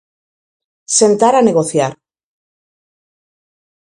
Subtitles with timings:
[0.93, 1.89] Sentar a negociar.